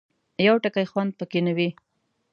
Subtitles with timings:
[0.47, 1.69] یو ټکی خوند پکې نه وي.